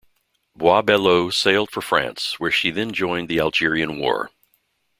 "Bois 0.55 0.81
Belleau" 0.81 1.29
sailed 1.29 1.69
for 1.69 1.79
France, 1.79 2.39
where 2.39 2.49
she 2.49 2.71
then 2.71 2.91
joined 2.91 3.29
the 3.29 3.39
Algerian 3.39 3.99
War. 3.99 4.31